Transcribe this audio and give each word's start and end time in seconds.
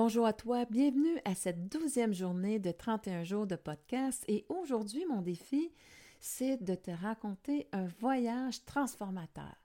Bonjour 0.00 0.26
à 0.26 0.32
toi, 0.32 0.64
bienvenue 0.64 1.20
à 1.24 1.34
cette 1.34 1.68
douzième 1.68 2.14
journée 2.14 2.60
de 2.60 2.70
31 2.70 3.24
jours 3.24 3.48
de 3.48 3.56
podcast 3.56 4.24
et 4.28 4.46
aujourd'hui 4.48 5.04
mon 5.06 5.22
défi 5.22 5.72
c'est 6.20 6.56
de 6.62 6.76
te 6.76 6.92
raconter 6.92 7.66
un 7.72 7.86
voyage 7.98 8.64
transformateur. 8.64 9.56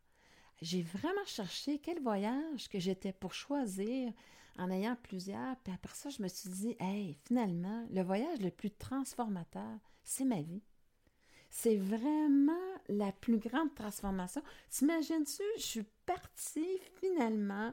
J'ai 0.59 0.81
vraiment 0.81 1.23
cherché 1.27 1.77
quel 1.77 2.01
voyage 2.01 2.67
que 2.67 2.79
j'étais 2.79 3.13
pour 3.13 3.35
choisir 3.35 4.11
en 4.57 4.71
ayant 4.71 4.97
plusieurs, 5.03 5.55
puis 5.57 5.71
après 5.71 5.93
ça 5.93 6.09
je 6.09 6.23
me 6.23 6.27
suis 6.27 6.49
dit, 6.49 6.75
hey, 6.79 7.15
finalement, 7.27 7.85
le 7.91 8.01
voyage 8.01 8.41
le 8.41 8.49
plus 8.49 8.71
transformateur, 8.71 9.77
c'est 10.03 10.25
ma 10.25 10.41
vie. 10.41 10.63
C'est 11.51 11.77
vraiment 11.77 12.53
la 12.89 13.11
plus 13.11 13.37
grande 13.37 13.75
transformation. 13.75 14.41
T'imagines-tu, 14.71 15.43
je 15.57 15.63
suis 15.63 15.85
partie 16.07 16.79
finalement 16.99 17.71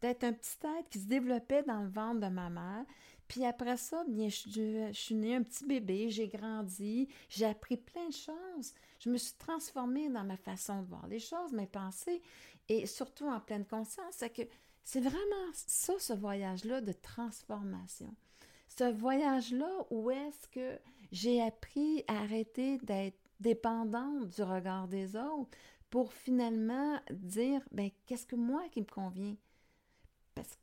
d'être 0.00 0.24
un 0.24 0.32
petit 0.32 0.56
être 0.78 0.88
qui 0.88 1.00
se 1.00 1.06
développait 1.06 1.62
dans 1.62 1.82
le 1.82 1.88
ventre 1.88 2.20
de 2.20 2.28
ma 2.28 2.50
mère. 2.50 2.84
Puis 3.28 3.44
après 3.44 3.76
ça, 3.76 4.02
bien, 4.08 4.28
je, 4.28 4.90
suis 4.92 5.14
née 5.14 5.36
un 5.36 5.42
petit 5.42 5.64
bébé, 5.64 6.10
j'ai 6.10 6.26
grandi, 6.26 7.08
j'ai 7.28 7.46
appris 7.46 7.76
plein 7.76 8.08
de 8.08 8.12
choses. 8.12 8.74
Je 8.98 9.08
me 9.08 9.16
suis 9.16 9.34
transformée 9.34 10.08
dans 10.08 10.24
ma 10.24 10.36
façon 10.36 10.82
de 10.82 10.86
voir 10.86 11.06
les 11.06 11.20
choses, 11.20 11.52
mes 11.52 11.68
pensées, 11.68 12.20
et 12.68 12.86
surtout 12.86 13.28
en 13.28 13.38
pleine 13.38 13.64
conscience. 13.64 14.14
C'est 14.14 14.30
que 14.30 14.42
c'est 14.82 15.00
vraiment 15.00 15.52
ça, 15.52 15.92
ce 15.98 16.12
voyage-là 16.12 16.80
de 16.80 16.92
transformation. 16.92 18.12
Ce 18.68 18.90
voyage-là 18.90 19.86
où 19.90 20.10
est-ce 20.10 20.48
que 20.48 20.80
j'ai 21.12 21.40
appris 21.40 22.02
à 22.08 22.22
arrêter 22.22 22.78
d'être 22.78 23.18
dépendante 23.38 24.28
du 24.28 24.42
regard 24.42 24.88
des 24.88 25.16
autres 25.16 25.56
pour 25.88 26.12
finalement 26.12 26.98
dire, 27.10 27.60
ben, 27.72 27.90
qu'est-ce 28.06 28.26
que 28.26 28.36
moi 28.36 28.62
qui 28.70 28.80
me 28.80 28.86
convient? 28.86 29.36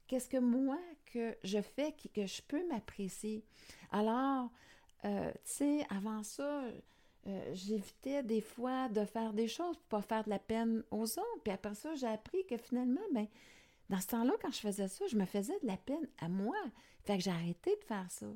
Qu'est-ce 0.08 0.30
que 0.30 0.38
moi 0.38 0.80
que 1.06 1.36
je 1.44 1.62
fais 1.62 1.94
que, 2.14 2.26
je 2.26 2.42
peux 2.42 2.66
m'apprécier? 2.68 3.44
Alors, 3.92 4.50
euh, 5.06 5.32
tu 5.32 5.40
sais, 5.44 5.86
avant 5.90 6.24
ça, 6.24 6.64
euh, 7.28 7.54
j'évitais 7.54 8.24
des 8.24 8.42
fois 8.42 8.88
de 8.90 9.04
faire 9.06 9.34
des 9.34 9.48
choses 9.48 9.76
pour 9.78 10.00
pas 10.00 10.02
faire 10.02 10.24
de 10.24 10.30
la 10.30 10.40
peine 10.40 10.84
aux 10.92 11.04
autres. 11.04 11.42
Puis 11.44 11.54
après 11.54 11.76
ça, 11.76 11.94
j'ai 11.96 12.08
appris 12.08 12.46
que 12.46 12.58
finalement, 12.58 13.02
ben, 13.14 13.28
dans 13.90 14.00
ce 14.00 14.08
temps-là, 14.08 14.34
quand 14.42 14.52
je 14.52 14.60
faisais 14.60 14.88
ça, 14.88 15.06
je 15.08 15.18
me 15.18 15.26
faisais 15.26 15.58
de 15.62 15.68
la 15.68 15.78
peine 15.78 16.08
à 16.20 16.30
moi. 16.30 16.56
Fait 17.04 17.18
que 17.18 17.24
j'ai 17.24 17.32
arrêté 17.32 17.76
de 17.76 17.84
faire 17.86 18.10
ça. 18.10 18.28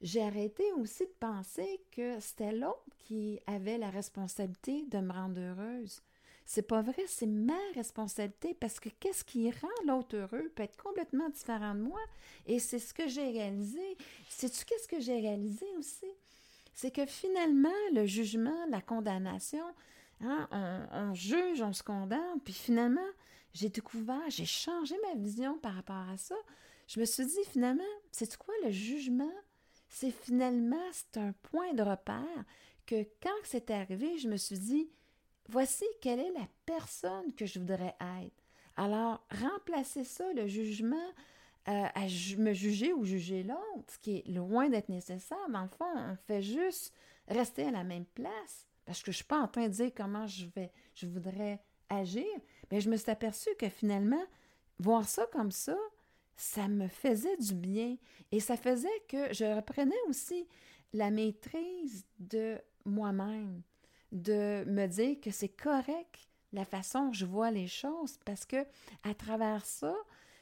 J'ai 0.00 0.22
arrêté 0.22 0.72
aussi 0.72 1.04
de 1.04 1.14
penser 1.20 1.82
que 1.92 2.18
c'était 2.20 2.52
l'autre 2.52 2.96
qui 2.98 3.38
avait 3.46 3.76
la 3.76 3.90
responsabilité 3.90 4.86
de 4.86 4.98
me 4.98 5.12
rendre 5.12 5.40
heureuse. 5.40 6.02
C'est 6.52 6.62
pas 6.62 6.82
vrai, 6.82 7.04
c'est 7.06 7.28
ma 7.28 7.60
responsabilité 7.76 8.54
parce 8.54 8.80
que 8.80 8.88
qu'est-ce 8.88 9.22
qui 9.22 9.52
rend 9.52 9.68
l'autre 9.86 10.16
heureux 10.16 10.50
peut 10.56 10.64
être 10.64 10.82
complètement 10.82 11.28
différent 11.28 11.76
de 11.76 11.82
moi. 11.82 12.00
Et 12.44 12.58
c'est 12.58 12.80
ce 12.80 12.92
que 12.92 13.06
j'ai 13.06 13.30
réalisé. 13.30 13.96
Sais-tu 14.28 14.64
qu'est-ce 14.64 14.88
que 14.88 14.98
j'ai 14.98 15.20
réalisé 15.20 15.64
aussi? 15.78 16.08
C'est 16.74 16.92
que 16.92 17.06
finalement, 17.06 17.70
le 17.92 18.04
jugement, 18.04 18.66
la 18.68 18.80
condamnation, 18.80 19.64
hein, 20.22 20.88
on, 20.90 21.14
juge, 21.14 21.62
on 21.62 21.72
se 21.72 21.84
condamne, 21.84 22.40
puis 22.44 22.52
finalement, 22.52 23.08
j'ai 23.54 23.68
découvert, 23.68 24.28
j'ai 24.28 24.44
changé 24.44 24.96
ma 25.06 25.20
vision 25.20 25.56
par 25.58 25.74
rapport 25.74 26.08
à 26.12 26.16
ça. 26.16 26.34
Je 26.88 26.98
me 26.98 27.04
suis 27.04 27.26
dit, 27.26 27.44
finalement, 27.52 27.84
c'est 28.10 28.36
quoi 28.36 28.54
le 28.64 28.72
jugement? 28.72 29.32
C'est 29.88 30.10
finalement, 30.10 30.84
c'est 30.90 31.20
un 31.20 31.32
point 31.42 31.74
de 31.74 31.84
repère 31.84 32.44
que 32.86 33.06
quand 33.22 33.38
c'est 33.44 33.70
arrivé, 33.70 34.18
je 34.18 34.28
me 34.28 34.36
suis 34.36 34.58
dit, 34.58 34.90
Voici 35.48 35.84
quelle 36.00 36.20
est 36.20 36.32
la 36.32 36.46
personne 36.66 37.34
que 37.34 37.46
je 37.46 37.58
voudrais 37.58 37.96
être. 38.18 38.44
Alors, 38.76 39.24
remplacer 39.30 40.04
ça, 40.04 40.32
le 40.32 40.46
jugement, 40.46 41.10
euh, 41.68 41.86
à 41.94 42.02
me 42.38 42.52
juger 42.52 42.92
ou 42.92 43.04
juger 43.04 43.42
l'autre, 43.42 43.92
ce 43.92 43.98
qui 43.98 44.16
est 44.18 44.28
loin 44.28 44.68
d'être 44.68 44.88
nécessaire. 44.88 45.48
Dans 45.50 45.62
le 45.62 45.68
fond, 45.68 45.92
on 45.94 46.16
fait 46.26 46.42
juste 46.42 46.94
rester 47.28 47.64
à 47.64 47.70
la 47.70 47.84
même 47.84 48.06
place. 48.06 48.66
Parce 48.86 49.00
que 49.00 49.06
je 49.06 49.10
ne 49.10 49.16
suis 49.16 49.24
pas 49.24 49.40
en 49.40 49.48
train 49.48 49.68
de 49.68 49.72
dire 49.74 49.90
comment 49.94 50.26
je 50.26 50.46
vais, 50.56 50.72
je 50.94 51.06
voudrais 51.06 51.60
agir. 51.88 52.26
Mais 52.70 52.80
je 52.80 52.88
me 52.88 52.96
suis 52.96 53.10
aperçue 53.10 53.54
que 53.58 53.68
finalement, 53.68 54.24
voir 54.78 55.06
ça 55.06 55.26
comme 55.32 55.50
ça, 55.50 55.76
ça 56.34 56.66
me 56.66 56.88
faisait 56.88 57.36
du 57.36 57.54
bien. 57.54 57.96
Et 58.32 58.40
ça 58.40 58.56
faisait 58.56 58.88
que 59.08 59.32
je 59.34 59.44
reprenais 59.44 60.00
aussi 60.08 60.46
la 60.92 61.10
maîtrise 61.10 62.06
de 62.18 62.58
moi-même 62.84 63.62
de 64.12 64.64
me 64.66 64.86
dire 64.86 65.20
que 65.20 65.30
c'est 65.30 65.48
correct 65.48 66.28
la 66.52 66.64
façon 66.64 67.06
dont 67.06 67.12
je 67.12 67.26
vois 67.26 67.50
les 67.50 67.68
choses 67.68 68.18
parce 68.24 68.44
que 68.44 68.64
à 69.04 69.14
travers 69.14 69.64
ça, 69.64 69.94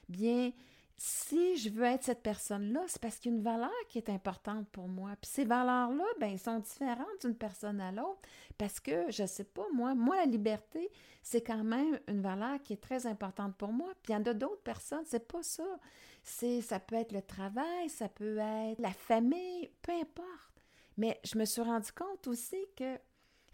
bien, 0.09 0.53
si 1.01 1.57
je 1.57 1.71
veux 1.71 1.85
être 1.85 2.03
cette 2.03 2.25
personne-là, 2.25 2.83
c'est 2.89 3.01
parce 3.01 3.19
qu'il 3.19 3.31
y 3.31 3.35
a 3.35 3.39
une 3.39 3.45
valeur 3.45 3.71
qui 3.89 3.99
est 3.99 4.11
importante 4.11 4.69
pour 4.71 4.89
moi. 4.89 5.13
Puis 5.21 5.31
ces 5.31 5.45
valeurs-là, 5.45 6.05
ben, 6.19 6.37
sont 6.37 6.59
différentes 6.59 7.21
d'une 7.21 7.37
personne 7.37 7.81
à 7.81 7.93
l'autre 7.93 8.21
parce 8.59 8.81
que, 8.81 9.09
je 9.09 9.25
sais 9.25 9.45
pas, 9.45 9.65
moi, 9.73 9.95
moi, 9.95 10.17
la 10.17 10.27
liberté, 10.27 10.91
c'est 11.23 11.43
quand 11.43 11.63
même 11.63 12.01
une 12.09 12.21
valeur 12.21 12.61
qui 12.65 12.73
est 12.73 12.83
très 12.83 13.07
importante 13.07 13.57
pour 13.57 13.73
moi. 13.73 13.93
Puis 14.03 14.13
il 14.13 14.17
y 14.17 14.17
en 14.17 14.25
a 14.25 14.35
d'autres 14.35 14.63
personnes, 14.63 15.05
c'est 15.07 15.29
pas 15.29 15.43
ça. 15.45 15.79
C'est, 16.25 16.63
ça 16.63 16.81
peut 16.81 16.97
être 16.97 17.13
le 17.13 17.23
travail, 17.23 17.89
ça 17.89 18.09
peut 18.09 18.39
être 18.39 18.81
la 18.81 18.93
famille, 18.93 19.71
peu 19.83 19.93
importe. 19.93 20.65
Mais 20.97 21.21
je 21.23 21.39
me 21.39 21.45
suis 21.45 21.63
rendu 21.63 21.93
compte 21.93 22.27
aussi 22.27 22.59
que 22.77 22.99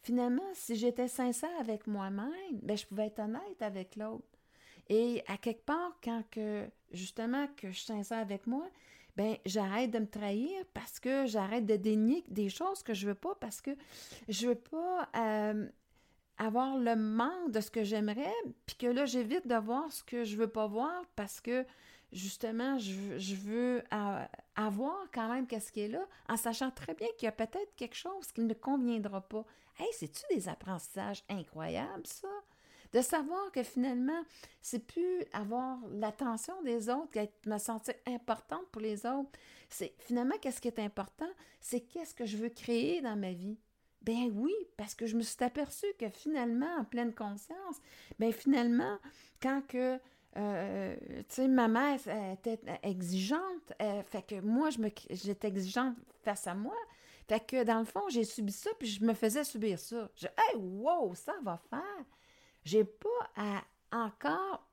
Finalement, 0.04 0.42
si 0.53 0.76
j'étais 0.76 1.09
sincère 1.09 1.50
avec 1.59 1.87
moi-même, 1.87 2.59
ben, 2.62 2.76
je 2.76 2.84
pouvais 2.87 3.06
être 3.06 3.20
honnête 3.20 3.60
avec 3.60 3.97
l'autre. 3.97 4.26
Et 4.91 5.22
à 5.26 5.38
quelque 5.38 5.65
part, 5.65 5.98
quand 6.04 6.22
que, 6.31 6.69
justement, 6.92 7.47
que 7.56 7.70
je 7.70 7.76
suis 7.78 7.87
sincère 7.87 8.19
avec 8.19 8.47
moi, 8.47 8.69
ben 9.16 9.37
j'arrête 9.47 9.91
de 9.93 10.00
me 10.00 10.06
trahir 10.06 10.50
parce 10.75 11.00
que 11.00 11.25
j'arrête 11.25 11.64
de 11.64 11.76
dénier 11.76 12.22
des 12.28 12.48
choses 12.48 12.82
que 12.82 12.93
je 12.94 13.06
veux 13.06 13.14
pas 13.14 13.34
parce 13.41 13.62
que 13.62 13.70
je 14.28 14.48
veux 14.48 14.56
pas 14.56 15.09
euh, 15.16 15.69
avoir 16.37 16.76
le 16.76 16.97
manque 16.97 17.50
de 17.50 17.60
ce 17.60 17.70
que 17.70 17.82
j'aimerais, 17.84 18.34
puis 18.66 18.76
que 18.76 18.87
là, 18.87 19.06
j'évite 19.06 19.47
de 19.47 19.54
voir 19.54 19.91
ce 19.91 20.03
que 20.03 20.25
je 20.25 20.37
veux 20.37 20.48
pas 20.48 20.66
voir 20.66 21.03
parce 21.16 21.41
que 21.41 21.64
justement, 22.12 22.78
je, 22.78 23.34
veux 23.37 23.82
avoir 24.56 25.06
quand 25.12 25.28
même 25.28 25.47
qu'est-ce 25.47 25.72
qui 25.72 25.81
est 25.81 25.88
là, 25.88 26.06
en 26.28 26.37
sachant 26.37 26.70
très 26.70 26.94
bien 26.94 27.09
qu'il 27.19 27.26
y 27.26 27.28
a 27.28 27.32
peut-être 27.32 27.75
quelque 27.76 27.97
chose 27.97 28.32
qui 28.32 28.42
ne 28.42 28.54
conviendra 28.54 29.20
pas. 29.20 29.44
Hey, 29.78 29.88
c'est-tu 29.92 30.22
des 30.34 30.48
apprentissages 30.48 31.25
incroyables, 31.28 32.06
ça? 32.06 32.28
De 32.93 33.00
savoir 33.00 33.50
que 33.50 33.64
finalement, 33.64 34.22
c'est 34.62 34.87
plus 34.87 35.25
avoir 35.32 35.78
l'attention 35.91 36.62
des 36.62 36.88
autres, 36.88 37.19
me 37.47 37.59
sentir 37.59 37.94
importante 38.06 38.66
pour 38.70 38.81
les 38.81 39.04
autres. 39.04 39.31
C'est 39.69 39.94
finalement 39.98 40.37
qu'est-ce 40.41 40.60
qui 40.60 40.69
est 40.69 40.78
important, 40.78 41.31
c'est 41.60 41.81
qu'est-ce 41.81 42.14
que 42.14 42.25
je 42.25 42.37
veux 42.37 42.50
créer 42.50 43.00
dans 43.00 43.16
ma 43.16 43.32
vie? 43.32 43.59
Ben 44.03 44.31
oui, 44.37 44.54
parce 44.76 44.94
que 44.94 45.06
je 45.06 45.16
me 45.16 45.22
suis 45.22 45.43
aperçue 45.43 45.93
que 45.98 46.09
finalement, 46.09 46.72
en 46.78 46.84
pleine 46.84 47.14
conscience, 47.14 47.81
ben 48.19 48.32
finalement, 48.32 48.98
quand 49.43 49.62
que 49.66 49.98
euh, 50.36 50.96
tu 51.28 51.34
sais, 51.34 51.48
ma 51.48 51.68
mère 51.68 51.98
était 52.32 52.58
exigeante, 52.82 53.72
euh, 53.80 54.02
fait 54.02 54.22
que 54.22 54.40
moi, 54.40 54.70
je 54.70 54.78
me, 54.78 54.90
j'étais 55.10 55.48
exigeante 55.48 55.96
face 56.22 56.46
à 56.46 56.54
moi. 56.54 56.74
Fait 57.28 57.40
que 57.40 57.62
dans 57.64 57.78
le 57.78 57.84
fond, 57.84 58.02
j'ai 58.08 58.24
subi 58.24 58.52
ça, 58.52 58.70
puis 58.78 58.88
je 58.88 59.04
me 59.04 59.14
faisais 59.14 59.44
subir 59.44 59.78
ça. 59.78 60.10
Je, 60.16 60.26
hey, 60.26 60.56
wow, 60.56 61.14
ça 61.14 61.34
va 61.42 61.58
faire. 61.70 62.04
J'ai 62.64 62.84
pas 62.84 63.30
à 63.36 63.62
encore 63.92 64.66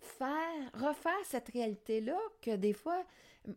faire, 0.00 0.70
refaire 0.74 1.24
cette 1.24 1.48
réalité-là 1.48 2.18
que 2.42 2.56
des 2.56 2.72
fois, 2.72 3.02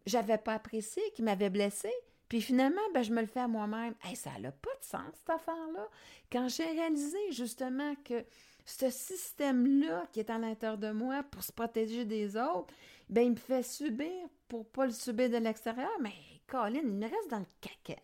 j'avais 0.05 0.37
pas 0.37 0.53
apprécié, 0.53 1.01
qui 1.16 1.21
m'avait 1.21 1.49
blessée. 1.49 1.93
Puis 2.27 2.41
finalement, 2.41 2.81
ben, 2.93 3.01
je 3.01 3.11
me 3.11 3.21
le 3.21 3.27
fais 3.27 3.39
à 3.39 3.47
moi-même. 3.47 3.95
Hey, 4.03 4.16
ça 4.16 4.37
n'a 4.39 4.51
pas 4.51 4.75
de 4.79 4.85
sens, 4.85 5.11
cette 5.16 5.29
affaire-là. 5.31 5.87
Quand 6.31 6.47
j'ai 6.47 6.66
réalisé 6.66 7.17
justement 7.31 7.95
que 8.05 8.23
ce 8.69 8.90
système-là 8.90 10.07
qui 10.12 10.19
est 10.19 10.30
à 10.30 10.38
l'intérieur 10.38 10.78
de 10.78 10.91
moi 10.91 11.24
pour 11.24 11.44
se 11.44 11.52
protéger 11.52 12.06
des 12.06 12.38
autres, 12.38 12.74
ben, 13.09 13.22
il 13.22 13.31
me 13.31 13.35
fait 13.35 13.63
subir 13.63 14.28
pour 14.47 14.68
pas 14.68 14.85
le 14.85 14.91
subir 14.91 15.29
de 15.29 15.38
l'extérieur. 15.38 15.90
Mais 16.02 16.14
Colin, 16.47 16.82
il 16.84 16.88
me 16.88 17.03
reste 17.03 17.29
dans 17.29 17.40
le 17.40 17.46
caca. 17.61 17.99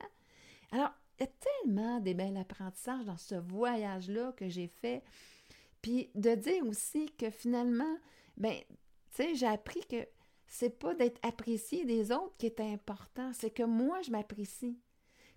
Alors, 0.72 0.92
il 1.20 1.24
y 1.24 1.28
a 1.28 1.32
tellement 1.64 2.00
des 2.00 2.14
belles 2.14 2.38
apprentissages 2.38 3.06
dans 3.06 3.18
ce 3.18 3.36
voyage-là 3.36 4.34
que 4.34 4.50
j'ai 4.50 4.68
fait. 4.68 5.04
Puis 5.82 6.10
de 6.16 6.34
dire 6.36 6.66
aussi 6.66 7.12
que 7.18 7.30
finalement, 7.30 7.98
ben, 8.38 8.56
tu 9.12 9.24
sais, 9.24 9.36
j'ai 9.36 9.48
appris 9.48 9.82
que 9.88 10.08
c'est 10.48 10.80
pas 10.80 10.96
d'être 10.96 11.20
apprécié 11.26 11.86
des 11.86 12.12
autres 12.12 12.36
qui 12.38 12.48
est 12.48 12.60
important, 12.60 13.32
c'est 13.34 13.52
que 13.52 13.64
moi, 13.64 14.02
je 14.02 14.12
m'apprécie. 14.12 14.80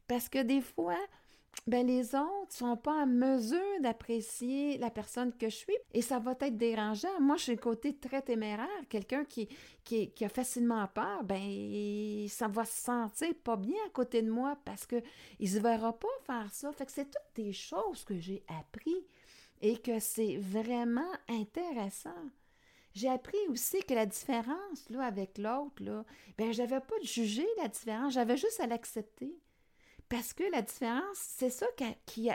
Parce 0.06 0.28
que 0.28 0.42
des 0.42 0.62
fois, 0.62 0.98
ben 1.68 1.86
les 1.86 2.14
autres 2.14 2.50
sont 2.50 2.76
pas 2.78 3.02
en 3.02 3.06
mesure 3.06 3.80
d'apprécier 3.82 4.78
la 4.78 4.90
personne 4.90 5.32
que 5.34 5.50
je 5.50 5.56
suis 5.56 5.76
et 5.92 6.00
ça 6.00 6.18
va 6.18 6.32
être 6.40 6.56
dérangeant. 6.56 7.20
Moi, 7.20 7.36
je 7.36 7.42
suis 7.42 7.52
le 7.52 7.58
côté 7.58 7.94
très 7.94 8.22
téméraire, 8.22 8.66
quelqu'un 8.88 9.24
qui, 9.24 9.48
qui, 9.84 10.10
a 10.22 10.28
facilement 10.30 10.86
peur, 10.88 11.24
ben 11.24 12.26
ça 12.28 12.48
va 12.48 12.64
se 12.64 12.80
sentir 12.80 13.34
pas 13.44 13.56
bien 13.56 13.76
à 13.86 13.90
côté 13.90 14.22
de 14.22 14.30
moi 14.30 14.56
parce 14.64 14.86
que 14.86 15.02
il 15.40 15.50
se 15.50 15.58
verra 15.58 15.92
pas 15.92 16.08
faire 16.26 16.50
ça. 16.52 16.72
Fait 16.72 16.86
que 16.86 16.92
c'est 16.92 17.10
toutes 17.10 17.44
des 17.44 17.52
choses 17.52 18.02
que 18.04 18.18
j'ai 18.18 18.42
appris 18.48 19.06
et 19.60 19.76
que 19.76 19.98
c'est 19.98 20.38
vraiment 20.38 21.12
intéressant. 21.28 22.30
j'ai 22.94 23.08
appris 23.08 23.36
aussi 23.50 23.82
que 23.82 23.94
la 23.94 24.06
différence 24.06 24.88
là, 24.88 25.04
avec 25.04 25.36
l'autre, 25.36 25.82
là, 25.82 26.04
ben, 26.38 26.52
je 26.52 26.62
n'avais 26.62 26.80
pas 26.80 26.98
de 26.98 27.06
juger 27.06 27.46
la 27.58 27.68
différence, 27.68 28.14
j'avais 28.14 28.36
juste 28.36 28.60
à 28.60 28.66
l'accepter. 28.66 29.36
Parce 30.08 30.32
que 30.32 30.44
la 30.50 30.62
différence, 30.62 31.16
c'est 31.16 31.50
ça 31.50 31.66
qui, 32.06 32.30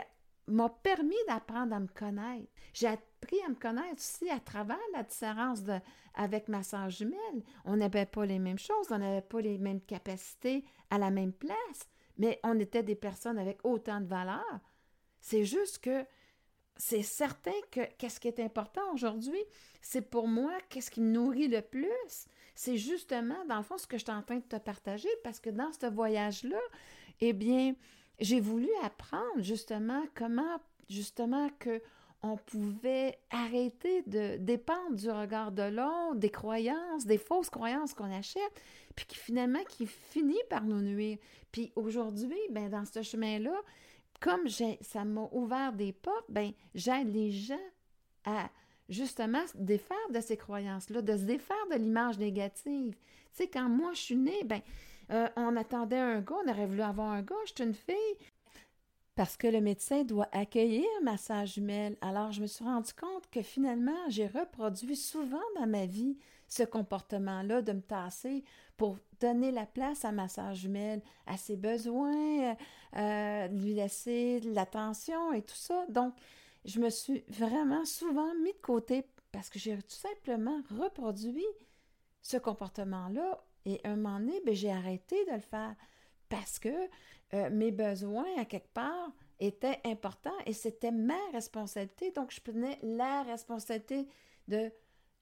m'a 0.46 0.68
permis 0.68 1.14
d'apprendre 1.26 1.74
à 1.74 1.80
me 1.80 1.88
connaître. 1.88 2.46
J'ai 2.72 2.88
appris 2.88 3.40
à 3.46 3.48
me 3.48 3.54
connaître 3.54 3.96
aussi 3.96 4.28
à 4.28 4.38
travers 4.38 4.78
la 4.92 5.02
différence 5.02 5.62
de, 5.62 5.78
avec 6.14 6.48
ma 6.48 6.62
soeur 6.62 6.90
jumelle. 6.90 7.42
On 7.64 7.76
n'avait 7.76 8.06
pas 8.06 8.26
les 8.26 8.38
mêmes 8.38 8.58
choses, 8.58 8.88
on 8.90 8.98
n'avait 8.98 9.22
pas 9.22 9.40
les 9.40 9.58
mêmes 9.58 9.80
capacités 9.80 10.64
à 10.90 10.98
la 10.98 11.10
même 11.10 11.32
place, 11.32 11.88
mais 12.18 12.40
on 12.44 12.58
était 12.58 12.82
des 12.82 12.94
personnes 12.94 13.38
avec 13.38 13.58
autant 13.64 14.00
de 14.00 14.06
valeur. 14.06 14.60
C'est 15.20 15.44
juste 15.44 15.78
que 15.78 16.04
c'est 16.76 17.02
certain 17.02 17.52
que 17.70 17.80
qu'est-ce 17.98 18.20
qui 18.20 18.28
est 18.28 18.40
important 18.40 18.92
aujourd'hui, 18.92 19.42
c'est 19.80 20.10
pour 20.10 20.28
moi 20.28 20.52
qu'est-ce 20.68 20.90
qui 20.90 21.00
me 21.00 21.12
nourrit 21.12 21.48
le 21.48 21.62
plus. 21.62 22.26
C'est 22.54 22.76
justement, 22.76 23.44
dans 23.46 23.58
le 23.58 23.62
fond, 23.62 23.78
ce 23.78 23.86
que 23.86 23.96
je 23.96 24.04
suis 24.04 24.12
en 24.12 24.22
train 24.22 24.36
de 24.36 24.42
te 24.42 24.56
partager, 24.56 25.08
parce 25.22 25.40
que 25.40 25.50
dans 25.50 25.72
ce 25.72 25.86
voyage-là, 25.86 26.60
eh 27.20 27.32
bien, 27.32 27.74
j'ai 28.20 28.40
voulu 28.40 28.68
apprendre 28.82 29.40
justement 29.40 30.02
comment, 30.14 30.60
justement, 30.88 31.48
que 31.58 31.80
on 32.24 32.38
pouvait 32.38 33.18
arrêter 33.30 34.02
de 34.06 34.38
dépendre 34.38 34.96
du 34.96 35.10
regard 35.10 35.52
de 35.52 35.64
l'autre, 35.64 36.16
des 36.16 36.30
croyances, 36.30 37.04
des 37.04 37.18
fausses 37.18 37.50
croyances 37.50 37.92
qu'on 37.92 38.10
achète, 38.10 38.62
puis 38.96 39.04
qui 39.04 39.16
finalement 39.16 39.62
qui 39.68 39.86
finit 39.86 40.42
par 40.48 40.64
nous 40.64 40.80
nuire. 40.80 41.18
Puis 41.52 41.70
aujourd'hui, 41.76 42.38
ben 42.50 42.70
dans 42.70 42.86
ce 42.86 43.02
chemin-là, 43.02 43.54
comme 44.20 44.48
ça 44.48 45.04
m'a 45.04 45.28
ouvert 45.32 45.74
des 45.74 45.92
portes, 45.92 46.24
ben 46.30 46.52
j'aide 46.74 47.12
les 47.12 47.30
gens 47.30 47.58
à 48.24 48.48
justement 48.88 49.46
se 49.46 49.58
défaire 49.58 50.10
de 50.10 50.20
ces 50.20 50.38
croyances-là, 50.38 51.02
de 51.02 51.16
se 51.18 51.24
défaire 51.24 51.66
de 51.70 51.76
l'image 51.76 52.18
négative. 52.18 52.94
Tu 52.94 53.42
sais, 53.42 53.48
quand 53.48 53.68
moi 53.68 53.92
je 53.92 54.00
suis 54.00 54.16
née, 54.16 54.44
ben 54.44 54.62
euh, 55.10 55.28
on 55.36 55.56
attendait 55.56 55.98
un 55.98 56.20
gars, 56.20 56.36
on 56.44 56.50
aurait 56.50 56.66
voulu 56.66 56.82
avoir 56.82 57.12
un 57.12 57.22
gars, 57.22 57.34
je 57.46 57.52
suis 57.54 57.64
une 57.64 57.74
fille. 57.74 58.16
Parce 59.14 59.36
que 59.36 59.46
le 59.46 59.60
médecin 59.60 60.02
doit 60.02 60.28
accueillir 60.32 60.86
ma 61.02 61.16
sœur 61.16 61.46
jumelle. 61.46 61.96
Alors, 62.00 62.32
je 62.32 62.40
me 62.40 62.48
suis 62.48 62.64
rendu 62.64 62.92
compte 62.94 63.30
que 63.30 63.42
finalement, 63.42 64.08
j'ai 64.08 64.26
reproduit 64.26 64.96
souvent 64.96 65.38
dans 65.56 65.68
ma 65.68 65.86
vie 65.86 66.18
ce 66.48 66.64
comportement-là 66.64 67.62
de 67.62 67.72
me 67.72 67.80
tasser 67.80 68.42
pour 68.76 68.98
donner 69.20 69.52
la 69.52 69.66
place 69.66 70.04
à 70.04 70.10
ma 70.10 70.26
sœur 70.26 70.54
jumelle, 70.54 71.00
à 71.26 71.36
ses 71.36 71.56
besoins, 71.56 72.56
euh, 72.96 73.46
lui 73.48 73.74
laisser 73.74 74.40
de 74.40 74.52
l'attention 74.52 75.32
et 75.32 75.42
tout 75.42 75.54
ça. 75.54 75.86
Donc, 75.88 76.12
je 76.64 76.80
me 76.80 76.90
suis 76.90 77.24
vraiment 77.28 77.84
souvent 77.84 78.34
mis 78.42 78.52
de 78.52 78.58
côté 78.62 79.04
parce 79.30 79.48
que 79.48 79.58
j'ai 79.58 79.76
tout 79.76 79.82
simplement 79.88 80.60
reproduit 80.80 81.46
ce 82.22 82.36
comportement-là 82.36 83.44
et 83.64 83.80
un 83.84 83.96
moment 83.96 84.18
donné, 84.18 84.40
ben, 84.44 84.54
j'ai 84.54 84.70
arrêté 84.70 85.24
de 85.26 85.32
le 85.32 85.40
faire 85.40 85.74
parce 86.28 86.58
que 86.58 86.68
euh, 87.34 87.50
mes 87.50 87.70
besoins, 87.70 88.26
à 88.38 88.44
quelque 88.44 88.72
part, 88.72 89.10
étaient 89.40 89.80
importants 89.84 90.36
et 90.46 90.52
c'était 90.52 90.92
ma 90.92 91.18
responsabilité. 91.32 92.10
Donc, 92.12 92.30
je 92.30 92.40
prenais 92.40 92.78
la 92.82 93.22
responsabilité 93.22 94.06
de 94.48 94.70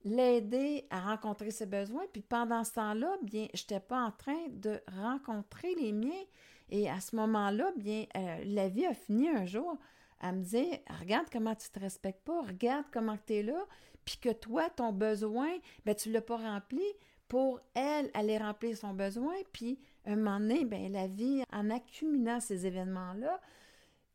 l'aider 0.03 0.85
à 0.89 0.99
rencontrer 0.99 1.51
ses 1.51 1.65
besoins. 1.65 2.03
Puis 2.11 2.21
pendant 2.21 2.63
ce 2.63 2.73
temps-là, 2.73 3.15
bien, 3.23 3.47
je 3.53 3.61
n'étais 3.61 3.79
pas 3.79 4.01
en 4.01 4.11
train 4.11 4.47
de 4.49 4.81
rencontrer 5.01 5.73
les 5.75 5.91
miens. 5.91 6.23
Et 6.69 6.89
à 6.89 6.99
ce 6.99 7.15
moment-là, 7.15 7.71
bien, 7.77 8.05
euh, 8.15 8.43
la 8.45 8.67
vie 8.67 8.85
a 8.85 8.93
fini 8.93 9.29
un 9.29 9.45
jour 9.45 9.77
à 10.19 10.31
me 10.31 10.43
dire 10.43 10.79
Regarde 10.99 11.27
comment 11.31 11.55
tu 11.55 11.69
te 11.69 11.79
respectes 11.79 12.23
pas, 12.23 12.41
regarde 12.41 12.85
comment 12.91 13.17
tu 13.25 13.35
es 13.35 13.43
là, 13.43 13.65
puis 14.05 14.17
que 14.17 14.29
toi, 14.29 14.69
ton 14.69 14.91
besoin, 14.91 15.49
ben, 15.85 15.95
tu 15.95 16.09
ne 16.09 16.15
l'as 16.15 16.21
pas 16.21 16.37
rempli 16.37 16.83
pour 17.27 17.59
elle 17.73 18.09
aller 18.13 18.37
remplir 18.37 18.77
son 18.77 18.93
besoin. 18.93 19.35
Puis, 19.51 19.79
un 20.05 20.15
moment 20.15 20.39
donné, 20.39 20.65
ben, 20.65 20.91
la 20.91 21.07
vie, 21.07 21.43
en 21.51 21.69
accumulant 21.69 22.39
ces 22.39 22.65
événements-là, 22.65 23.39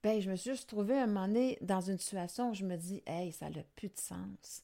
ben, 0.03 0.21
je 0.21 0.31
me 0.31 0.37
suis 0.37 0.51
juste 0.51 0.69
trouvée 0.69 0.99
un 0.99 1.07
moment 1.07 1.27
donné 1.27 1.59
dans 1.61 1.81
une 1.81 1.99
situation 1.99 2.51
où 2.51 2.55
je 2.55 2.65
me 2.65 2.77
dis, 2.77 3.03
hey, 3.07 3.33
ça 3.33 3.51
n'a 3.51 3.63
plus 3.75 3.89
de 3.89 3.99
sens. 3.99 4.63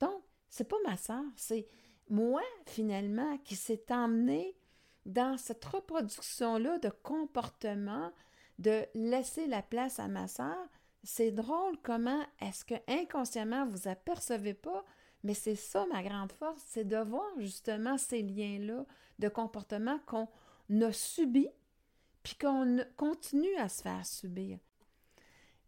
Donc, 0.00 0.22
c'est 0.48 0.68
pas 0.68 0.76
ma 0.86 0.96
soeur, 0.96 1.24
c'est 1.36 1.66
moi, 2.08 2.42
finalement, 2.66 3.36
qui 3.38 3.56
s'est 3.56 3.84
emmenée 3.90 4.56
dans 5.04 5.36
cette 5.36 5.64
reproduction-là 5.64 6.78
de 6.78 6.90
comportement, 6.90 8.12
de 8.58 8.86
laisser 8.94 9.46
la 9.46 9.62
place 9.62 9.98
à 9.98 10.08
ma 10.08 10.28
soeur. 10.28 10.68
C'est 11.02 11.32
drôle 11.32 11.76
comment 11.82 12.22
est-ce 12.40 12.64
que 12.64 12.74
inconsciemment 12.86 13.66
vous 13.66 13.88
apercevez 13.88 14.54
pas 14.54 14.84
mais 15.24 15.34
c'est 15.34 15.56
ça 15.56 15.86
ma 15.92 16.02
grande 16.02 16.32
force, 16.32 16.62
c'est 16.66 16.86
de 16.86 16.96
voir 16.96 17.28
justement 17.38 17.98
ces 17.98 18.22
liens-là 18.22 18.84
de 19.18 19.28
comportement 19.28 19.98
qu'on 20.06 20.28
a 20.80 20.92
subis, 20.92 21.48
puis 22.22 22.36
qu'on 22.36 22.78
continue 22.96 23.56
à 23.56 23.68
se 23.68 23.82
faire 23.82 24.06
subir. 24.06 24.58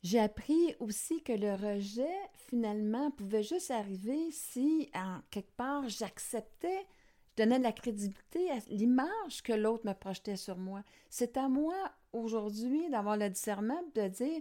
J'ai 0.02 0.18
appris 0.18 0.74
aussi 0.78 1.22
que 1.22 1.32
le 1.32 1.52
rejet, 1.52 2.16
finalement, 2.48 3.10
pouvait 3.10 3.42
juste 3.42 3.70
arriver 3.70 4.30
si, 4.30 4.90
en 4.94 5.20
quelque 5.30 5.54
part, 5.56 5.88
j'acceptais, 5.88 6.86
je 7.30 7.44
donnais 7.44 7.58
de 7.58 7.64
la 7.64 7.72
crédibilité 7.72 8.50
à 8.50 8.58
l'image 8.68 9.42
que 9.42 9.52
l'autre 9.52 9.86
me 9.86 9.92
projetait 9.92 10.36
sur 10.36 10.56
moi. 10.56 10.82
C'est 11.10 11.36
à 11.36 11.48
moi, 11.48 11.74
aujourd'hui, 12.12 12.88
d'avoir 12.88 13.18
le 13.18 13.28
discernement 13.28 13.82
de 13.94 14.08
dire 14.08 14.40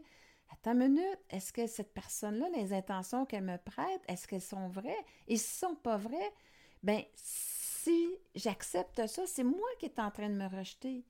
Attends 0.52 0.74
une 0.74 0.94
minute, 0.94 1.20
est-ce 1.30 1.54
que 1.54 1.68
cette 1.68 1.94
personne-là, 1.94 2.48
les 2.56 2.74
intentions 2.74 3.26
qu'elle 3.26 3.44
me 3.44 3.58
prête, 3.58 4.02
est-ce 4.08 4.28
qu'elles 4.28 4.42
sont 4.42 4.68
vraies? 4.68 5.06
Et 5.28 5.38
si 5.38 5.66
ne 5.66 5.70
sont 5.70 5.76
pas 5.76 5.98
vraies, 5.98 6.34
ben 6.84 7.04
si 7.16 8.10
j'accepte 8.36 9.06
ça, 9.08 9.26
c'est 9.26 9.44
moi 9.44 9.68
qui 9.80 9.86
est 9.86 10.00
en 10.00 10.12
train 10.12 10.30
de 10.30 10.36
me 10.36 10.48
rejeter. 10.48 11.06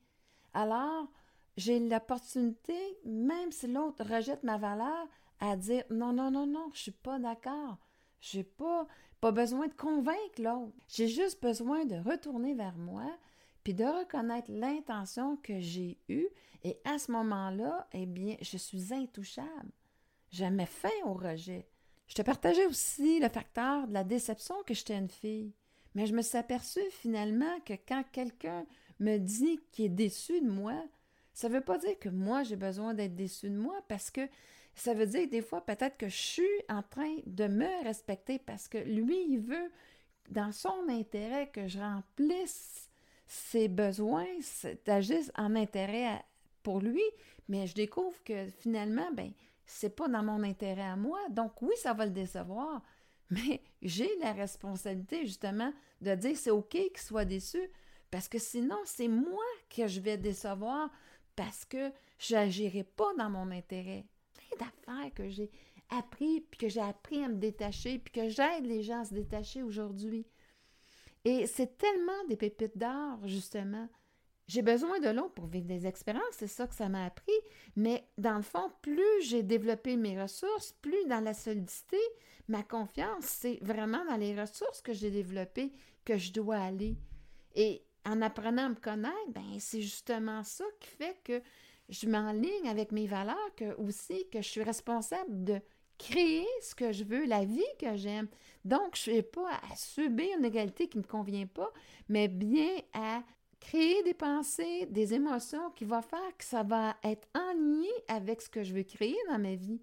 Alors, 0.52 1.08
j'ai 1.56 1.80
l'opportunité, 1.80 2.98
même 3.04 3.52
si 3.52 3.66
l'autre 3.66 4.04
rejette 4.04 4.42
ma 4.42 4.58
valeur, 4.58 5.08
à 5.40 5.56
dire 5.56 5.84
non, 5.90 6.12
non, 6.12 6.30
non, 6.30 6.46
non, 6.46 6.70
je 6.72 6.80
suis 6.80 6.90
pas 6.90 7.18
d'accord. 7.18 7.78
J'ai 8.20 8.44
pas, 8.44 8.86
pas 9.20 9.32
besoin 9.32 9.66
de 9.66 9.74
convaincre 9.74 10.40
l'autre. 10.40 10.76
J'ai 10.88 11.08
juste 11.08 11.42
besoin 11.42 11.84
de 11.86 11.96
retourner 11.96 12.54
vers 12.54 12.76
moi, 12.76 13.06
puis 13.62 13.74
de 13.74 13.84
reconnaître 13.84 14.50
l'intention 14.50 15.36
que 15.36 15.60
j'ai 15.60 15.98
eue 16.08 16.28
et 16.62 16.78
à 16.84 16.98
ce 16.98 17.10
moment-là, 17.12 17.88
eh 17.92 18.06
bien, 18.06 18.36
je 18.40 18.56
suis 18.56 18.92
intouchable. 18.92 19.72
Jamais 20.30 20.66
fin 20.66 20.88
au 21.04 21.14
rejet. 21.14 21.66
Je 22.06 22.14
te 22.14 22.22
partageais 22.22 22.66
aussi 22.66 23.20
le 23.20 23.28
facteur 23.28 23.86
de 23.86 23.92
la 23.92 24.04
déception 24.04 24.56
que 24.66 24.74
j'étais 24.74 24.98
une 24.98 25.08
fille. 25.08 25.54
Mais 25.94 26.06
je 26.06 26.14
me 26.14 26.22
suis 26.22 26.38
aperçue 26.38 26.88
finalement 26.90 27.58
que 27.64 27.74
quand 27.74 28.04
quelqu'un 28.12 28.64
me 29.00 29.18
dit 29.18 29.60
qu'il 29.72 29.86
est 29.86 29.88
déçu 29.88 30.40
de 30.40 30.48
moi, 30.50 30.74
ça 31.32 31.48
ne 31.48 31.54
veut 31.54 31.60
pas 31.60 31.78
dire 31.78 31.98
que 31.98 32.08
moi 32.08 32.42
j'ai 32.42 32.56
besoin 32.56 32.94
d'être 32.94 33.16
déçu 33.16 33.48
de 33.48 33.56
moi 33.56 33.82
parce 33.88 34.10
que 34.10 34.28
ça 34.74 34.94
veut 34.94 35.06
dire 35.06 35.28
des 35.28 35.42
fois 35.42 35.64
peut-être 35.64 35.96
que 35.96 36.08
je 36.08 36.16
suis 36.16 36.62
en 36.68 36.82
train 36.82 37.16
de 37.26 37.46
me 37.46 37.84
respecter 37.84 38.38
parce 38.38 38.68
que 38.68 38.78
lui, 38.78 39.24
il 39.28 39.38
veut, 39.38 39.70
dans 40.28 40.52
son 40.52 40.88
intérêt, 40.88 41.48
que 41.48 41.66
je 41.66 41.78
remplisse 41.78 42.89
ses 43.30 43.68
besoins, 43.68 44.26
d'agir 44.84 45.20
en 45.36 45.54
intérêt 45.54 46.20
pour 46.64 46.80
lui, 46.80 47.04
mais 47.48 47.68
je 47.68 47.76
découvre 47.76 48.20
que 48.24 48.48
finalement, 48.58 49.08
ben, 49.12 49.30
c'est 49.66 49.94
pas 49.94 50.08
dans 50.08 50.24
mon 50.24 50.42
intérêt 50.42 50.82
à 50.82 50.96
moi. 50.96 51.20
Donc 51.30 51.62
oui, 51.62 51.72
ça 51.76 51.94
va 51.94 52.06
le 52.06 52.10
décevoir, 52.10 52.82
mais 53.30 53.62
j'ai 53.82 54.10
la 54.20 54.32
responsabilité 54.32 55.26
justement 55.26 55.72
de 56.00 56.12
dire 56.16 56.36
c'est 56.36 56.50
OK 56.50 56.70
qu'il 56.70 56.98
soit 56.98 57.24
déçu 57.24 57.70
parce 58.10 58.26
que 58.26 58.40
sinon, 58.40 58.78
c'est 58.84 59.06
moi 59.06 59.44
que 59.68 59.86
je 59.86 60.00
vais 60.00 60.16
décevoir 60.16 60.90
parce 61.36 61.64
que 61.64 61.92
je 62.18 62.34
n'agirai 62.34 62.82
pas 62.82 63.14
dans 63.16 63.30
mon 63.30 63.52
intérêt. 63.52 64.06
Plein 64.34 64.66
d'affaires 64.66 65.14
que 65.14 65.28
j'ai 65.28 65.52
appris, 65.88 66.40
puis 66.40 66.58
que 66.58 66.68
j'ai 66.68 66.80
appris 66.80 67.22
à 67.22 67.28
me 67.28 67.36
détacher, 67.36 68.00
puis 68.00 68.12
que 68.12 68.28
j'aide 68.28 68.66
les 68.66 68.82
gens 68.82 69.02
à 69.02 69.04
se 69.04 69.14
détacher 69.14 69.62
aujourd'hui. 69.62 70.26
Et 71.24 71.46
c'est 71.46 71.76
tellement 71.76 72.24
des 72.28 72.36
pépites 72.36 72.78
d'or, 72.78 73.18
justement. 73.24 73.88
J'ai 74.46 74.62
besoin 74.62 74.98
de 74.98 75.10
l'eau 75.10 75.28
pour 75.28 75.46
vivre 75.46 75.66
des 75.66 75.86
expériences, 75.86 76.24
c'est 76.32 76.48
ça 76.48 76.66
que 76.66 76.74
ça 76.74 76.88
m'a 76.88 77.04
appris. 77.04 77.32
Mais 77.76 78.04
dans 78.18 78.36
le 78.36 78.42
fond, 78.42 78.72
plus 78.82 79.22
j'ai 79.22 79.44
développé 79.44 79.96
mes 79.96 80.20
ressources, 80.20 80.72
plus 80.82 81.06
dans 81.06 81.20
la 81.20 81.34
solidité, 81.34 81.98
ma 82.48 82.64
confiance, 82.64 83.24
c'est 83.26 83.60
vraiment 83.62 84.04
dans 84.06 84.16
les 84.16 84.38
ressources 84.38 84.82
que 84.82 84.92
j'ai 84.92 85.12
développées 85.12 85.72
que 86.04 86.16
je 86.16 86.32
dois 86.32 86.56
aller. 86.56 86.96
Et 87.54 87.84
en 88.04 88.22
apprenant 88.22 88.66
à 88.66 88.68
me 88.70 88.74
connaître, 88.74 89.30
ben 89.32 89.60
c'est 89.60 89.82
justement 89.82 90.42
ça 90.42 90.64
qui 90.80 90.88
fait 90.88 91.16
que 91.22 91.40
je 91.88 92.08
m'enligne 92.08 92.68
avec 92.68 92.90
mes 92.90 93.06
valeurs, 93.06 93.54
que 93.56 93.76
aussi 93.80 94.28
que 94.30 94.42
je 94.42 94.48
suis 94.48 94.62
responsable 94.62 95.44
de 95.44 95.60
créer 96.00 96.46
ce 96.62 96.74
que 96.74 96.92
je 96.92 97.04
veux, 97.04 97.26
la 97.26 97.44
vie 97.44 97.62
que 97.78 97.96
j'aime. 97.96 98.28
Donc, 98.64 98.96
je 98.96 99.10
ne 99.10 99.14
suis 99.16 99.22
pas 99.22 99.60
à 99.70 99.76
subir 99.76 100.36
une 100.38 100.44
égalité 100.44 100.88
qui 100.88 100.98
ne 100.98 101.02
me 101.02 101.08
convient 101.08 101.46
pas, 101.46 101.70
mais 102.08 102.28
bien 102.28 102.70
à 102.94 103.22
créer 103.60 104.02
des 104.02 104.14
pensées, 104.14 104.86
des 104.86 105.14
émotions 105.14 105.70
qui 105.72 105.84
vont 105.84 106.02
faire 106.02 106.36
que 106.36 106.44
ça 106.44 106.62
va 106.62 106.96
être 107.04 107.28
en 107.34 107.52
lien 107.52 107.92
avec 108.08 108.40
ce 108.40 108.48
que 108.48 108.64
je 108.64 108.74
veux 108.74 108.82
créer 108.82 109.16
dans 109.28 109.38
ma 109.38 109.54
vie. 109.54 109.80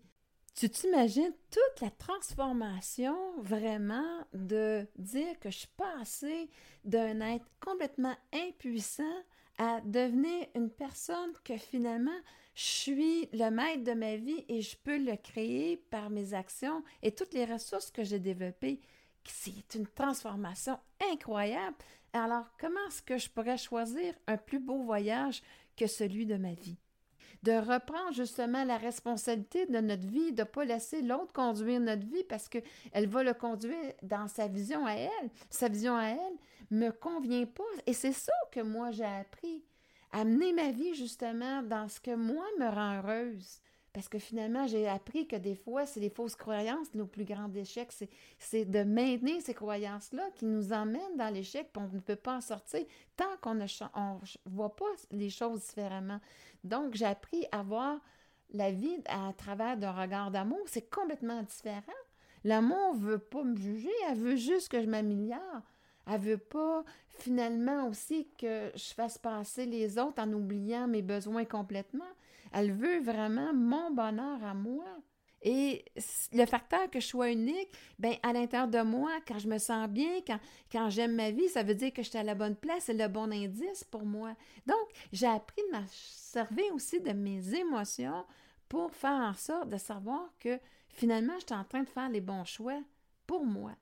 Tu 0.55 0.69
t'imagines 0.69 1.33
toute 1.51 1.81
la 1.81 1.91
transformation 1.91 3.15
vraiment 3.41 4.25
de 4.33 4.87
dire 4.97 5.39
que 5.39 5.51
je 5.51 5.59
suis 5.59 5.73
passée 5.77 6.49
d'un 6.83 7.21
être 7.21 7.45
complètement 7.59 8.15
impuissant 8.33 9.03
à 9.59 9.81
devenir 9.81 10.47
une 10.55 10.71
personne 10.71 11.31
que 11.43 11.57
finalement 11.57 12.19
je 12.57 12.63
suis 12.63 13.29
le 13.33 13.51
maître 13.51 13.83
de 13.83 13.91
ma 13.91 14.15
vie 14.15 14.43
et 14.49 14.63
je 14.63 14.75
peux 14.77 14.97
le 14.97 15.15
créer 15.15 15.77
par 15.77 16.09
mes 16.09 16.33
actions 16.33 16.83
et 17.03 17.11
toutes 17.11 17.35
les 17.35 17.45
ressources 17.45 17.91
que 17.91 18.03
j'ai 18.03 18.17
développées. 18.17 18.81
C'est 19.25 19.75
une 19.75 19.85
transformation 19.85 20.79
incroyable. 21.11 21.75
Alors, 22.13 22.45
comment 22.59 22.79
est-ce 22.87 23.03
que 23.03 23.19
je 23.19 23.29
pourrais 23.29 23.59
choisir 23.59 24.15
un 24.25 24.37
plus 24.37 24.57
beau 24.57 24.81
voyage 24.81 25.43
que 25.75 25.85
celui 25.85 26.25
de 26.25 26.35
ma 26.35 26.53
vie? 26.53 26.79
de 27.43 27.51
reprendre 27.51 28.13
justement 28.13 28.63
la 28.63 28.77
responsabilité 28.77 29.67
de 29.67 29.79
notre 29.79 30.07
vie, 30.07 30.33
de 30.33 30.41
ne 30.41 30.47
pas 30.47 30.65
laisser 30.65 31.03
l'autre 31.03 31.31
conduire 31.33 31.79
notre 31.79 32.05
vie 32.07 32.23
parce 32.23 32.49
qu'elle 32.49 33.07
va 33.07 33.21
le 33.21 33.35
conduire 33.35 33.93
dans 34.01 34.27
sa 34.27 34.47
vision 34.47 34.87
à 34.87 34.93
elle. 34.93 35.29
Sa 35.51 35.69
vision 35.69 35.95
à 35.95 36.07
elle 36.07 36.37
me 36.71 36.89
convient 36.89 37.45
pas. 37.45 37.63
Et 37.85 37.93
c'est 37.93 38.11
ça 38.11 38.33
que 38.51 38.61
moi 38.61 38.89
j'ai 38.89 39.05
appris. 39.05 39.63
Amener 40.11 40.53
ma 40.53 40.71
vie 40.71 40.95
justement 40.95 41.61
dans 41.63 41.87
ce 41.87 41.99
que 41.99 42.15
moi 42.15 42.45
me 42.59 42.67
rend 42.67 42.97
heureuse. 42.97 43.59
Parce 43.97 44.09
que 44.09 44.19
finalement, 44.19 44.67
j'ai 44.67 44.87
appris 44.87 45.27
que 45.27 45.35
des 45.35 45.55
fois, 45.55 45.87
c'est 45.87 45.99
les 45.99 46.11
fausses 46.11 46.35
croyances, 46.35 46.93
nos 46.93 47.07
plus 47.07 47.25
grands 47.25 47.51
échecs. 47.53 47.91
C'est 48.37 48.65
de 48.65 48.83
maintenir 48.83 49.41
ces 49.41 49.55
croyances-là 49.55 50.29
qui 50.35 50.45
nous 50.45 50.71
emmènent 50.71 51.17
dans 51.17 51.33
l'échec, 51.33 51.71
puis 51.73 51.83
on 51.83 51.95
ne 51.95 51.99
peut 51.99 52.15
pas 52.15 52.35
en 52.35 52.41
sortir 52.41 52.85
tant 53.15 53.35
qu'on 53.41 53.55
ne 53.55 53.65
voit 54.45 54.75
pas 54.75 54.85
les 55.09 55.31
choses 55.31 55.61
différemment. 55.61 56.19
Donc, 56.63 56.93
j'ai 56.93 57.05
appris 57.05 57.45
à 57.51 57.63
voir 57.63 57.99
la 58.51 58.71
vie 58.71 59.01
à 59.07 59.33
travers 59.33 59.77
d'un 59.77 59.93
regard 59.93 60.29
d'amour. 60.29 60.61
C'est 60.67 60.89
complètement 60.93 61.41
différent. 61.41 61.81
L'amour 62.43 62.93
ne 62.93 62.99
veut 62.99 63.17
pas 63.17 63.43
me 63.43 63.57
juger, 63.57 63.89
elle 64.07 64.19
veut 64.19 64.35
juste 64.35 64.69
que 64.69 64.79
je 64.79 64.87
m'améliore. 64.87 65.63
Elle 66.09 66.21
veut 66.21 66.37
pas 66.37 66.83
finalement 67.09 67.87
aussi 67.87 68.27
que 68.37 68.71
je 68.75 68.93
fasse 68.93 69.17
passer 69.17 69.65
les 69.65 69.97
autres 69.97 70.21
en 70.21 70.31
oubliant 70.31 70.87
mes 70.87 71.01
besoins 71.01 71.45
complètement. 71.45 72.05
Elle 72.53 72.71
veut 72.71 72.99
vraiment 73.01 73.53
mon 73.53 73.91
bonheur 73.91 74.43
à 74.43 74.53
moi. 74.53 74.85
Et 75.43 75.85
le 76.33 76.45
facteur 76.45 76.89
que 76.89 76.99
je 76.99 77.07
sois 77.07 77.31
unique, 77.31 77.69
ben 77.99 78.15
à 78.23 78.33
l'intérieur 78.33 78.67
de 78.67 78.81
moi, 78.81 79.11
quand 79.27 79.37
je 79.37 79.47
me 79.47 79.59
sens 79.59 79.87
bien, 79.87 80.21
quand, 80.25 80.39
quand 80.71 80.89
j'aime 80.89 81.15
ma 81.15 81.31
vie, 81.31 81.47
ça 81.47 81.63
veut 81.63 81.75
dire 81.75 81.93
que 81.93 82.01
j'étais 82.01 82.17
à 82.19 82.23
la 82.23 82.35
bonne 82.35 82.55
place, 82.55 82.85
c'est 82.85 82.93
le 82.93 83.07
bon 83.07 83.31
indice 83.31 83.83
pour 83.83 84.03
moi. 84.03 84.33
Donc, 84.65 84.87
j'ai 85.11 85.27
appris 85.27 85.61
de 85.71 85.79
servir 85.89 86.73
aussi 86.73 87.01
de 87.01 87.11
mes 87.13 87.53
émotions 87.53 88.25
pour 88.67 88.91
faire 88.95 89.11
en 89.11 89.33
sorte 89.33 89.69
de 89.69 89.77
savoir 89.77 90.27
que 90.39 90.59
finalement, 90.89 91.33
j'étais 91.39 91.53
en 91.53 91.63
train 91.63 91.83
de 91.83 91.89
faire 91.89 92.09
les 92.09 92.21
bons 92.21 92.45
choix 92.45 92.81
pour 93.27 93.45
moi. 93.45 93.73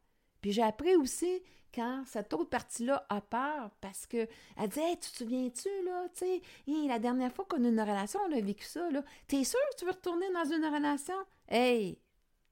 Puis 0.46 0.52
j'ai 0.52 0.62
appris 0.62 0.96
aussi 0.96 1.42
quand 1.74 2.04
cette 2.06 2.32
autre 2.32 2.52
partie-là 2.52 3.04
a 3.10 3.20
peur 3.20 3.72
parce 3.82 4.06
que 4.06 4.28
elle 4.58 4.70
dit 4.70 4.80
tu 5.02 5.10
te 5.10 5.18
souviens-tu, 5.18 5.70
là, 5.84 6.08
tu 6.10 6.20
sais, 6.20 6.42
la 6.88 7.00
dernière 7.00 7.34
fois 7.34 7.46
qu'on 7.46 7.66
a 7.66 7.68
une 7.68 7.82
relation, 7.82 8.20
on 8.30 8.32
a 8.32 8.40
vécu 8.40 8.64
ça, 8.64 8.88
là. 8.92 9.04
T'es 9.28 9.44
sûr 9.44 9.60
que 9.72 9.80
tu 9.80 9.86
veux 9.86 9.92
retourner 9.94 10.32
dans 10.32 10.46
une 10.46 10.64
relation? 10.64 11.16
Hey, 11.48 11.98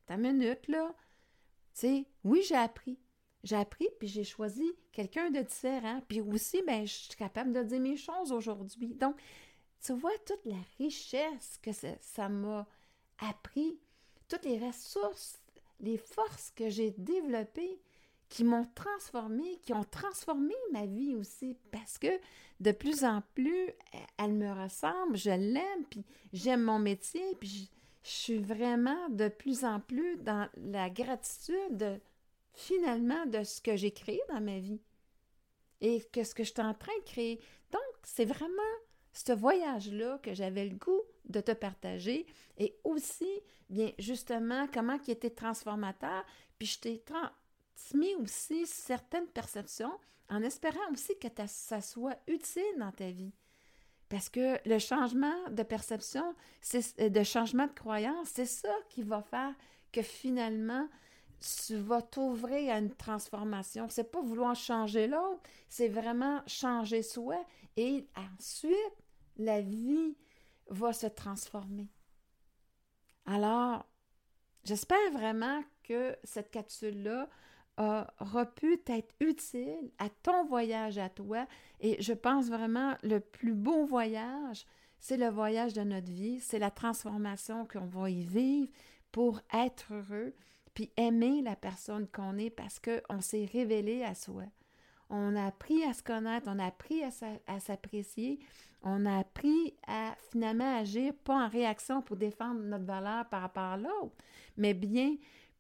ta 0.08 0.18
minute, 0.18 0.68
là. 0.68 0.92
Tu 1.76 1.82
sais, 1.82 2.08
oui, 2.24 2.42
j'ai 2.42 2.56
appris. 2.56 2.98
J'ai 3.44 3.58
appris, 3.58 3.88
puis 4.00 4.08
j'ai 4.08 4.24
choisi 4.24 4.74
quelqu'un 4.92 5.30
de 5.30 5.42
différent. 5.42 6.02
Puis 6.08 6.20
aussi, 6.20 6.64
ben, 6.66 6.88
je 6.88 6.94
suis 6.94 7.16
capable 7.16 7.54
de 7.54 7.62
dire 7.62 7.80
mes 7.80 7.96
choses 7.96 8.32
aujourd'hui. 8.32 8.96
Donc, 8.96 9.22
tu 9.86 9.94
vois 9.94 10.18
toute 10.26 10.46
la 10.46 10.58
richesse 10.80 11.60
que 11.62 11.70
ça 12.02 12.28
m'a 12.28 12.66
appris, 13.20 13.80
toutes 14.28 14.46
les 14.46 14.58
ressources, 14.58 15.43
les 15.80 15.98
forces 15.98 16.52
que 16.52 16.70
j'ai 16.70 16.92
développées 16.92 17.80
qui 18.30 18.44
m'ont 18.44 18.66
transformé, 18.74 19.60
qui 19.62 19.74
ont 19.74 19.84
transformé 19.84 20.56
ma 20.72 20.88
vie 20.88 21.16
aussi, 21.16 21.56
parce 21.72 22.00
que 22.00 22.20
de 22.60 22.72
plus 22.72 23.04
en 23.04 23.22
plus, 23.36 23.70
elle 24.18 24.34
me 24.34 24.52
ressemble, 24.52 25.18
je 25.18 25.30
l'aime, 25.30 25.86
puis 25.90 26.04
j'aime 26.32 26.64
mon 26.64 26.80
métier, 26.80 27.22
puis 27.40 27.70
je, 28.04 28.10
suis 28.10 28.40
vraiment 28.40 29.08
de 29.10 29.30
plus 29.30 29.64
en 29.64 29.80
plus 29.80 30.18
dans 30.18 30.50
la 30.58 30.90
gratitude 30.90 32.02
finalement 32.54 33.26
de 33.28 33.44
ce 33.44 33.62
que 33.62 33.78
j'ai 33.78 33.92
créé 33.92 34.20
dans 34.30 34.42
ma 34.42 34.60
vie 34.60 34.82
et 35.80 36.02
que 36.12 36.24
ce 36.24 36.36
que 36.36 36.44
je 36.44 36.52
suis 36.52 36.62
en 36.62 36.74
train 36.74 36.98
de 37.00 37.06
créer. 37.06 37.40
Donc, 37.72 37.82
c'est 38.04 38.26
vraiment 38.26 38.62
ce 39.14 39.32
voyage-là 39.32 40.20
que 40.24 40.34
j'avais 40.34 40.66
le 40.66 40.76
goût 40.76 41.04
de 41.26 41.42
te 41.42 41.52
partager 41.52 42.26
et 42.58 42.76
aussi, 42.84 43.30
bien 43.70 43.92
justement, 44.00 44.68
comment 44.74 45.00
qui 45.00 45.12
était 45.12 45.30
transformateur, 45.30 46.26
puis 46.58 46.68
je 46.68 46.80
t'ai 46.80 47.04
transmis 47.04 48.16
aussi 48.16 48.66
certaines 48.66 49.28
perceptions 49.28 49.94
en 50.30 50.42
espérant 50.42 50.92
aussi 50.92 51.18
que 51.20 51.28
ça 51.48 51.82
soit 51.82 52.18
utile 52.28 52.64
dans 52.80 52.92
ta 52.92 53.10
vie. 53.10 53.34
Parce 54.10 54.30
que 54.30 54.58
le 54.68 54.80
changement 54.80 55.50
de 55.50 55.64
perception, 55.64 56.36
c'est 56.62 57.10
de 57.10 57.24
changement 57.24 57.68
de 57.68 57.74
croyance, 57.74 58.30
c'est 58.34 58.46
ça 58.46 58.74
qui 58.90 59.02
va 59.02 59.22
faire 59.22 59.54
que 59.92 60.02
finalement, 60.02 60.88
tu 61.66 61.76
vas 61.76 62.02
t'ouvrir 62.02 62.74
à 62.74 62.78
une 62.78 62.94
transformation. 62.94 63.88
C'est 63.90 64.12
pas 64.12 64.22
vouloir 64.22 64.56
changer 64.56 65.08
l'autre, 65.08 65.42
c'est 65.68 65.88
vraiment 65.88 66.42
changer 66.48 67.02
soi 67.02 67.44
et 67.76 68.08
ensuite 68.16 68.76
la 69.38 69.62
vie 69.62 70.16
va 70.70 70.94
se 70.94 71.08
transformer. 71.08 71.90
Alors, 73.26 73.86
j'espère 74.64 75.12
vraiment 75.12 75.64
que 75.84 76.16
cette 76.24 76.52
capsule-là 76.52 77.30
aura 77.78 78.46
pu 78.46 78.80
être 78.88 79.16
utile 79.20 79.92
à 79.98 80.10
ton 80.10 80.46
voyage 80.46 80.98
à 80.98 81.10
toi. 81.10 81.48
Et 81.80 82.02
je 82.02 82.14
pense 82.14 82.48
vraiment 82.48 82.96
le 83.04 83.20
plus 83.20 83.54
beau 83.54 83.86
voyage, 83.86 84.66
c'est 85.00 85.18
le 85.18 85.30
voyage 85.30 85.74
de 85.74 85.82
notre 85.82 86.12
vie, 86.12 86.40
c'est 86.40 86.60
la 86.60 86.72
transformation 86.72 87.66
qu'on 87.66 87.86
va 87.86 88.10
y 88.10 88.24
vivre 88.24 88.72
pour 89.12 89.42
être 89.54 89.94
heureux, 89.94 90.34
puis 90.74 90.92
aimer 90.98 91.42
la 91.42 91.56
personne 91.56 92.08
qu'on 92.08 92.38
est 92.38 92.50
parce 92.50 92.80
qu'on 92.80 93.22
s'est 93.22 93.50
révélé 93.52 94.04
à 94.04 94.16
soi. 94.16 94.44
On 95.10 95.36
a 95.36 95.48
appris 95.48 95.84
à 95.84 95.94
se 95.94 96.04
connaître, 96.04 96.48
on 96.50 96.60
a 96.60 96.66
appris 96.66 97.04
à 97.04 97.60
s'apprécier, 97.60 98.40
on 98.82 99.06
a 99.06 99.20
appris 99.20 99.74
à 99.88 100.16
finalement 100.32 100.78
agir 100.78 101.14
pas 101.24 101.46
en 101.46 101.50
réaction 101.50 102.02
pour 102.02 102.18
défendre 102.18 102.62
notre 102.62 102.86
valeur 102.86 103.28
par 103.30 103.42
rapport 103.42 103.64
à 103.64 103.78
l'autre, 103.78 104.16
mais 104.58 104.74
bien 104.74 105.16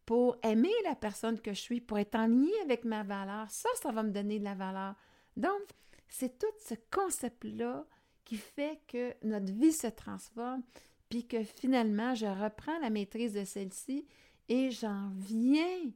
pour 0.06 0.38
aimer 0.44 0.74
la 0.84 0.96
personne 0.96 1.40
que 1.40 1.54
je 1.54 1.60
suis, 1.60 1.80
pour 1.80 1.98
être 1.98 2.16
en 2.16 2.28
lien 2.28 2.52
avec 2.64 2.84
ma 2.84 3.04
valeur. 3.04 3.50
Ça, 3.50 3.70
ça 3.82 3.92
va 3.92 4.04
me 4.04 4.12
donner 4.12 4.40
de 4.40 4.44
la 4.44 4.56
valeur. 4.56 4.96
Donc, 5.38 5.62
c'est 6.10 6.38
tout 6.38 6.46
ce 6.60 6.76
concept-là 6.92 7.86
qui 8.26 8.38
fait 8.38 8.80
que 8.88 9.14
notre 9.24 9.52
vie 9.54 9.72
se 9.72 9.88
transforme, 9.88 10.64
puis 11.10 11.26
que 11.26 11.44
finalement, 11.44 12.16
je 12.16 12.26
reprends 12.26 12.78
la 12.80 12.90
maîtrise 12.90 13.34
de 13.34 13.44
celle-ci 13.44 14.06
et 14.50 14.72
j'en 14.72 15.10
viens 15.16 15.92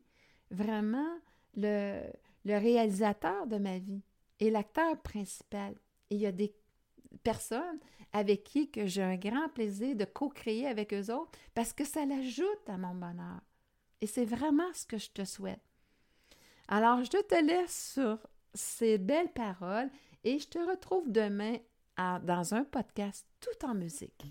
vraiment 0.52 1.18
le, 1.56 2.02
le 2.48 2.58
réalisateur 2.58 3.46
de 3.46 3.58
ma 3.58 3.78
vie 3.78 4.02
et 4.40 4.50
l'acteur 4.50 4.98
principal. 5.02 5.76
Et 6.10 6.16
il 6.16 6.22
y 6.22 6.26
a 6.26 6.32
des 6.32 6.56
personnes 7.24 7.80
avec 8.14 8.44
qui 8.44 8.72
j'ai 8.86 9.04
un 9.04 9.18
grand 9.18 9.50
plaisir 9.50 9.96
de 9.96 10.06
co-créer 10.06 10.66
avec 10.66 10.94
eux 10.94 11.14
autres 11.14 11.38
parce 11.54 11.74
que 11.74 11.84
ça 11.84 12.06
l'ajoute 12.06 12.68
à 12.68 12.78
mon 12.78 12.96
bonheur. 12.96 13.42
Et 14.00 14.08
c'est 14.08 14.26
vraiment 14.26 14.74
ce 14.74 14.86
que 14.86 14.98
je 14.98 15.10
te 15.12 15.26
souhaite. 15.26 15.62
Alors, 16.70 17.04
je 17.04 17.10
te 17.10 17.44
laisse 17.44 17.94
sur 17.94 18.20
ces 18.54 18.98
belles 18.98 19.32
paroles 19.34 19.90
et 20.24 20.40
je 20.40 20.48
te 20.48 20.60
retrouve 20.60 21.12
demain 21.12 21.58
dans 21.98 22.54
un 22.54 22.64
podcast 22.64 23.28
tout 23.40 23.66
en 23.66 23.74
musique. 23.74 24.26